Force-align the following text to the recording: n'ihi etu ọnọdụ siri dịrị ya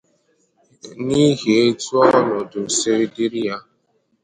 n'ihi 1.05 1.51
etu 1.63 1.93
ọnọdụ 2.05 2.61
siri 2.77 3.05
dịrị 3.13 3.41
ya 3.47 3.57